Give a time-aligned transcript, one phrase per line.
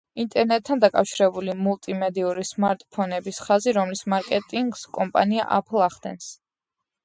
[0.21, 6.37] ინტერნეტთან დაკავშირებული მულტიმედიური სმარტფონების ხაზი, რომლის მარკეტინგს კომპანია Apple ახდენს.